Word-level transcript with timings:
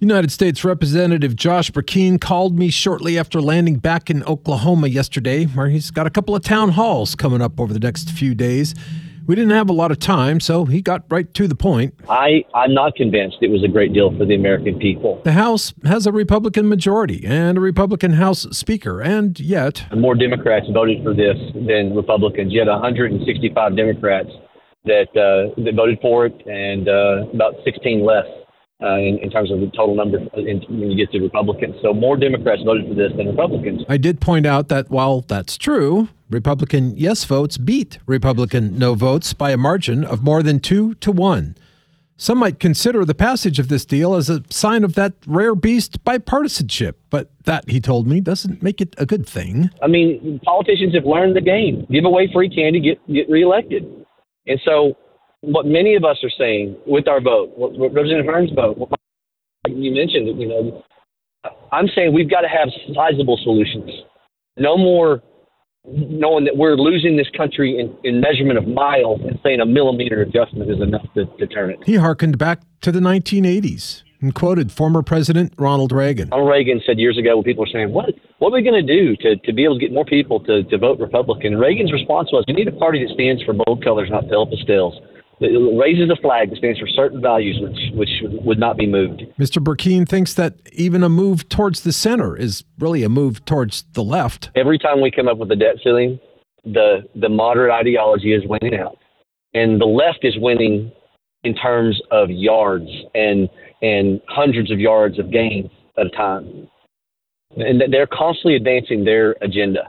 United 0.00 0.32
States 0.32 0.64
Representative 0.64 1.36
Josh 1.36 1.70
Brecheen 1.70 2.20
called 2.20 2.58
me 2.58 2.68
shortly 2.68 3.18
after 3.18 3.40
landing 3.40 3.76
back 3.76 4.10
in 4.10 4.24
Oklahoma 4.24 4.88
yesterday, 4.88 5.44
where 5.44 5.68
he's 5.68 5.90
got 5.90 6.06
a 6.06 6.10
couple 6.10 6.34
of 6.34 6.42
town 6.42 6.70
halls 6.70 7.14
coming 7.14 7.40
up 7.40 7.60
over 7.60 7.72
the 7.72 7.78
next 7.78 8.10
few 8.10 8.34
days. 8.34 8.74
We 9.26 9.34
didn't 9.34 9.52
have 9.52 9.70
a 9.70 9.72
lot 9.72 9.90
of 9.90 9.98
time, 10.00 10.40
so 10.40 10.66
he 10.66 10.82
got 10.82 11.04
right 11.08 11.32
to 11.32 11.48
the 11.48 11.54
point. 11.54 11.94
I, 12.10 12.44
I'm 12.54 12.74
not 12.74 12.94
convinced 12.94 13.38
it 13.40 13.50
was 13.50 13.64
a 13.64 13.68
great 13.68 13.94
deal 13.94 14.14
for 14.18 14.26
the 14.26 14.34
American 14.34 14.78
people. 14.78 15.22
The 15.24 15.32
House 15.32 15.72
has 15.84 16.06
a 16.06 16.12
Republican 16.12 16.68
majority 16.68 17.24
and 17.24 17.56
a 17.56 17.60
Republican 17.60 18.14
House 18.14 18.42
Speaker, 18.50 19.00
and 19.00 19.38
yet. 19.40 19.86
More 19.96 20.14
Democrats 20.14 20.66
voted 20.74 21.02
for 21.02 21.14
this 21.14 21.38
than 21.54 21.94
Republicans. 21.96 22.52
You 22.52 22.58
had 22.60 22.68
165 22.68 23.76
Democrats 23.76 24.28
that, 24.84 25.08
uh, 25.16 25.58
that 25.62 25.74
voted 25.74 26.00
for 26.02 26.26
it, 26.26 26.34
and 26.46 26.86
uh, 26.86 27.30
about 27.32 27.54
16 27.64 28.04
less 28.04 28.26
uh, 28.82 28.96
in, 28.96 29.18
in, 29.22 29.30
terms 29.30 29.52
of 29.52 29.60
the 29.60 29.70
total 29.76 29.94
number 29.94 30.18
in, 30.36 30.60
when 30.68 30.90
you 30.90 30.96
get 30.96 31.12
to 31.12 31.20
Republicans. 31.20 31.76
So 31.82 31.94
more 31.94 32.16
Democrats 32.16 32.62
voted 32.64 32.88
for 32.88 32.94
this 32.94 33.12
than 33.16 33.28
Republicans. 33.28 33.82
I 33.88 33.96
did 33.96 34.20
point 34.20 34.46
out 34.46 34.68
that 34.68 34.90
while 34.90 35.20
that's 35.20 35.56
true, 35.56 36.08
Republican 36.28 36.96
yes 36.96 37.24
votes 37.24 37.56
beat 37.56 37.98
Republican 38.06 38.76
no 38.78 38.94
votes 38.94 39.32
by 39.32 39.52
a 39.52 39.56
margin 39.56 40.04
of 40.04 40.22
more 40.22 40.42
than 40.42 40.58
two 40.58 40.94
to 40.96 41.12
one. 41.12 41.56
Some 42.16 42.38
might 42.38 42.60
consider 42.60 43.04
the 43.04 43.14
passage 43.14 43.58
of 43.58 43.68
this 43.68 43.84
deal 43.84 44.14
as 44.14 44.30
a 44.30 44.42
sign 44.48 44.84
of 44.84 44.94
that 44.94 45.14
rare 45.26 45.56
beast 45.56 46.04
bipartisanship, 46.04 46.94
but 47.10 47.30
that, 47.44 47.68
he 47.68 47.80
told 47.80 48.06
me, 48.06 48.20
doesn't 48.20 48.62
make 48.62 48.80
it 48.80 48.94
a 48.98 49.04
good 49.04 49.26
thing. 49.26 49.70
I 49.82 49.88
mean, 49.88 50.40
politicians 50.44 50.94
have 50.94 51.06
learned 51.06 51.34
the 51.34 51.40
game. 51.40 51.86
Give 51.90 52.04
away 52.04 52.30
free 52.32 52.48
candy, 52.48 52.80
get 52.80 53.04
get 53.12 53.28
reelected. 53.28 53.84
And 54.46 54.60
so 54.64 54.96
what 55.46 55.66
many 55.66 55.94
of 55.94 56.04
us 56.04 56.16
are 56.22 56.32
saying 56.38 56.76
with 56.86 57.08
our 57.08 57.20
vote, 57.20 57.52
what, 57.56 57.72
what 57.72 57.92
Representative 57.92 58.26
Hern's 58.26 58.50
vote, 58.52 58.78
what 58.78 58.90
you 59.68 59.94
mentioned, 59.94 60.40
you 60.40 60.48
know, 60.48 60.82
I'm 61.72 61.88
saying 61.94 62.14
we've 62.14 62.30
got 62.30 62.42
to 62.42 62.48
have 62.48 62.68
sizable 62.94 63.38
solutions. 63.42 63.90
No 64.56 64.76
more 64.76 65.22
knowing 65.86 66.44
that 66.44 66.56
we're 66.56 66.76
losing 66.76 67.16
this 67.16 67.28
country 67.36 67.78
in, 67.78 67.94
in 68.04 68.20
measurement 68.20 68.56
of 68.56 68.66
miles 68.66 69.20
and 69.20 69.38
saying 69.42 69.60
a 69.60 69.66
millimeter 69.66 70.22
adjustment 70.22 70.70
is 70.70 70.80
enough 70.80 71.04
to, 71.14 71.26
to 71.38 71.46
turn 71.46 71.70
it. 71.70 71.78
He 71.84 71.96
hearkened 71.96 72.38
back 72.38 72.60
to 72.80 72.90
the 72.90 73.00
1980s 73.00 74.02
and 74.20 74.34
quoted 74.34 74.72
former 74.72 75.02
President 75.02 75.52
Ronald 75.58 75.92
Reagan. 75.92 76.30
Ronald 76.30 76.48
Reagan 76.48 76.80
said 76.86 76.98
years 76.98 77.18
ago 77.18 77.36
when 77.36 77.44
people 77.44 77.64
were 77.64 77.70
saying, 77.70 77.92
what, 77.92 78.06
what 78.38 78.48
are 78.48 78.56
we 78.56 78.62
going 78.62 78.86
to 78.86 78.96
do 78.96 79.14
to, 79.16 79.36
to 79.36 79.52
be 79.52 79.64
able 79.64 79.78
to 79.78 79.80
get 79.80 79.92
more 79.92 80.06
people 80.06 80.40
to, 80.44 80.62
to 80.64 80.78
vote 80.78 80.98
Republican? 80.98 81.58
Reagan's 81.58 81.92
response 81.92 82.32
was, 82.32 82.44
we 82.48 82.54
need 82.54 82.68
a 82.68 82.72
party 82.72 83.04
that 83.04 83.12
stands 83.12 83.42
for 83.42 83.52
bold 83.52 83.84
colors, 83.84 84.08
not 84.10 84.26
pale 84.28 84.46
pastels. 84.46 84.94
It 85.44 85.78
raises 85.78 86.10
a 86.10 86.20
flag 86.20 86.50
that 86.50 86.58
stands 86.58 86.78
for 86.78 86.88
certain 86.88 87.20
values 87.20 87.58
which, 87.60 87.92
which 87.94 88.42
would 88.44 88.58
not 88.58 88.76
be 88.76 88.86
moved. 88.86 89.22
Mr. 89.38 89.62
Brecheen 89.62 90.08
thinks 90.08 90.34
that 90.34 90.54
even 90.72 91.02
a 91.02 91.08
move 91.08 91.48
towards 91.48 91.82
the 91.82 91.92
center 91.92 92.36
is 92.36 92.64
really 92.78 93.02
a 93.02 93.08
move 93.08 93.44
towards 93.44 93.84
the 93.92 94.02
left. 94.02 94.50
Every 94.54 94.78
time 94.78 95.00
we 95.00 95.10
come 95.10 95.28
up 95.28 95.38
with 95.38 95.50
a 95.50 95.56
debt 95.56 95.76
ceiling, 95.82 96.18
the, 96.64 97.02
the 97.14 97.28
moderate 97.28 97.72
ideology 97.72 98.32
is 98.32 98.42
winning 98.46 98.78
out. 98.78 98.98
And 99.52 99.80
the 99.80 99.86
left 99.86 100.20
is 100.22 100.34
winning 100.38 100.90
in 101.44 101.54
terms 101.54 102.00
of 102.10 102.30
yards 102.30 102.88
and, 103.14 103.48
and 103.82 104.20
hundreds 104.28 104.70
of 104.70 104.80
yards 104.80 105.18
of 105.18 105.30
gain 105.30 105.70
at 105.98 106.06
a 106.06 106.10
time. 106.10 106.68
And 107.56 107.82
they're 107.92 108.08
constantly 108.08 108.56
advancing 108.56 109.04
their 109.04 109.36
agenda. 109.42 109.82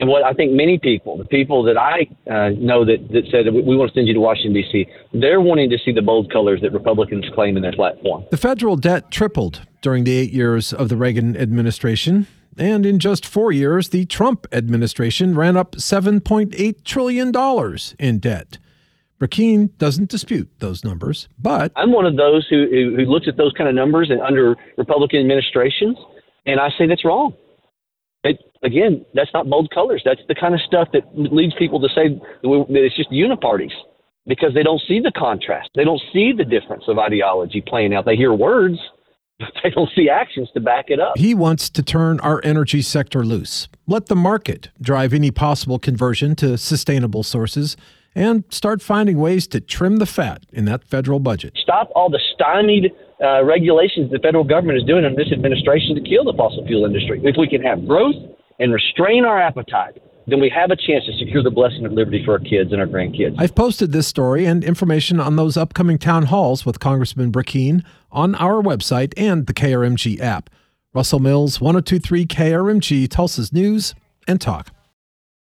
And 0.00 0.08
what 0.08 0.24
I 0.24 0.32
think 0.32 0.52
many 0.52 0.78
people, 0.78 1.16
the 1.16 1.24
people 1.24 1.62
that 1.64 1.76
I 1.76 2.06
uh, 2.28 2.50
know 2.50 2.84
that, 2.84 3.08
that 3.12 3.24
said 3.30 3.52
we 3.52 3.76
want 3.76 3.92
to 3.92 3.94
send 3.94 4.08
you 4.08 4.14
to 4.14 4.20
Washington, 4.20 4.54
D.C., 4.54 4.86
they're 5.12 5.40
wanting 5.40 5.70
to 5.70 5.78
see 5.78 5.92
the 5.92 6.02
bold 6.02 6.32
colors 6.32 6.60
that 6.62 6.72
Republicans 6.72 7.24
claim 7.34 7.56
in 7.56 7.62
their 7.62 7.72
platform. 7.72 8.24
The 8.30 8.36
federal 8.36 8.76
debt 8.76 9.10
tripled 9.10 9.62
during 9.82 10.04
the 10.04 10.16
eight 10.16 10.32
years 10.32 10.72
of 10.72 10.88
the 10.88 10.96
Reagan 10.96 11.36
administration. 11.36 12.26
And 12.56 12.86
in 12.86 12.98
just 12.98 13.26
four 13.26 13.52
years, 13.52 13.88
the 13.88 14.06
Trump 14.06 14.46
administration 14.52 15.34
ran 15.34 15.56
up 15.56 15.72
$7.8 15.72 16.84
trillion 16.84 17.32
in 17.98 18.18
debt. 18.18 18.58
Brecheen 19.20 19.70
doesn't 19.78 20.10
dispute 20.10 20.50
those 20.58 20.84
numbers, 20.84 21.28
but. 21.38 21.72
I'm 21.76 21.92
one 21.92 22.04
of 22.04 22.16
those 22.16 22.46
who, 22.48 22.66
who, 22.70 22.96
who 22.96 23.04
looks 23.10 23.26
at 23.28 23.36
those 23.36 23.52
kind 23.56 23.68
of 23.68 23.74
numbers 23.74 24.10
and 24.10 24.20
under 24.20 24.56
Republican 24.76 25.20
administrations, 25.20 25.96
and 26.46 26.60
I 26.60 26.68
say 26.76 26.86
that's 26.86 27.04
wrong. 27.04 27.34
It, 28.24 28.40
again, 28.62 29.04
that's 29.14 29.30
not 29.32 29.48
bold 29.48 29.70
colors. 29.70 30.02
That's 30.04 30.20
the 30.28 30.34
kind 30.34 30.54
of 30.54 30.60
stuff 30.62 30.88
that 30.92 31.02
leads 31.14 31.54
people 31.54 31.80
to 31.80 31.88
say 31.88 32.08
that 32.08 32.66
it's 32.70 32.96
just 32.96 33.10
uniparties 33.10 33.72
because 34.26 34.54
they 34.54 34.62
don't 34.62 34.80
see 34.88 35.00
the 35.00 35.12
contrast. 35.16 35.68
They 35.74 35.84
don't 35.84 36.00
see 36.12 36.32
the 36.32 36.44
difference 36.44 36.84
of 36.88 36.98
ideology 36.98 37.62
playing 37.66 37.94
out. 37.94 38.06
They 38.06 38.16
hear 38.16 38.32
words, 38.32 38.78
but 39.38 39.52
they 39.62 39.70
don't 39.70 39.90
see 39.94 40.08
actions 40.08 40.48
to 40.54 40.60
back 40.60 40.86
it 40.88 41.00
up. 41.00 41.18
He 41.18 41.34
wants 41.34 41.68
to 41.70 41.82
turn 41.82 42.18
our 42.20 42.40
energy 42.44 42.82
sector 42.82 43.24
loose. 43.24 43.68
Let 43.86 44.06
the 44.06 44.16
market 44.16 44.70
drive 44.80 45.12
any 45.12 45.30
possible 45.30 45.78
conversion 45.78 46.34
to 46.36 46.56
sustainable 46.56 47.22
sources 47.22 47.76
and 48.14 48.44
start 48.50 48.82
finding 48.82 49.18
ways 49.18 49.46
to 49.48 49.60
trim 49.60 49.96
the 49.96 50.06
fat 50.06 50.44
in 50.52 50.64
that 50.66 50.84
federal 50.84 51.20
budget. 51.20 51.52
Stop 51.60 51.90
all 51.94 52.08
the 52.08 52.20
stymied 52.34 52.92
uh, 53.22 53.44
regulations 53.44 54.10
the 54.10 54.18
federal 54.18 54.44
government 54.44 54.78
is 54.78 54.84
doing 54.84 55.04
under 55.04 55.16
this 55.16 55.32
administration 55.32 55.94
to 55.94 56.00
kill 56.00 56.24
the 56.24 56.34
fossil 56.36 56.66
fuel 56.66 56.84
industry. 56.84 57.20
If 57.24 57.36
we 57.38 57.48
can 57.48 57.62
have 57.62 57.86
growth 57.86 58.16
and 58.58 58.72
restrain 58.72 59.24
our 59.24 59.40
appetite, 59.40 60.00
then 60.26 60.40
we 60.40 60.48
have 60.48 60.70
a 60.70 60.76
chance 60.76 61.04
to 61.04 61.12
secure 61.18 61.42
the 61.42 61.50
blessing 61.50 61.84
of 61.84 61.92
liberty 61.92 62.22
for 62.24 62.32
our 62.32 62.38
kids 62.38 62.72
and 62.72 62.80
our 62.80 62.86
grandkids. 62.86 63.34
I've 63.38 63.54
posted 63.54 63.92
this 63.92 64.06
story 64.06 64.46
and 64.46 64.64
information 64.64 65.20
on 65.20 65.36
those 65.36 65.56
upcoming 65.56 65.98
town 65.98 66.24
halls 66.24 66.64
with 66.64 66.80
Congressman 66.80 67.30
Brecheen 67.30 67.84
on 68.10 68.34
our 68.36 68.62
website 68.62 69.12
and 69.16 69.46
the 69.46 69.54
KRMG 69.54 70.20
app. 70.20 70.50
Russell 70.94 71.18
Mills, 71.18 71.60
1023 71.60 72.26
KRMG, 72.26 73.08
Tulsa's 73.08 73.52
News 73.52 73.94
and 74.26 74.40
Talk. 74.40 74.70